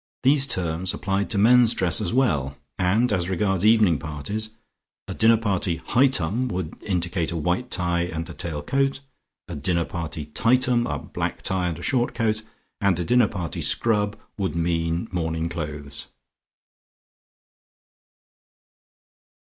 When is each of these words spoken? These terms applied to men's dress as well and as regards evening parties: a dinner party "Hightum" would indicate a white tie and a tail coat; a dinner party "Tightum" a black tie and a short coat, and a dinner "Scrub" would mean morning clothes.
These 0.23 0.47
terms 0.47 0.95
applied 0.95 1.29
to 1.29 1.37
men's 1.37 1.75
dress 1.75 2.01
as 2.01 2.11
well 2.11 2.57
and 2.79 3.13
as 3.13 3.29
regards 3.29 3.63
evening 3.63 3.99
parties: 3.99 4.49
a 5.07 5.13
dinner 5.13 5.37
party 5.37 5.77
"Hightum" 5.77 6.47
would 6.47 6.75
indicate 6.81 7.31
a 7.31 7.37
white 7.37 7.69
tie 7.69 8.05
and 8.05 8.27
a 8.27 8.33
tail 8.33 8.63
coat; 8.63 9.01
a 9.47 9.55
dinner 9.55 9.85
party 9.85 10.25
"Tightum" 10.25 10.87
a 10.91 10.97
black 10.97 11.43
tie 11.43 11.67
and 11.67 11.77
a 11.77 11.83
short 11.83 12.15
coat, 12.15 12.41
and 12.81 12.97
a 12.99 13.05
dinner 13.05 13.29
"Scrub" 13.61 14.17
would 14.39 14.55
mean 14.55 15.07
morning 15.11 15.49
clothes. 15.49 16.07